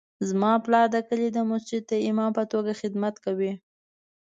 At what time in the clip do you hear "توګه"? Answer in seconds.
2.51-2.71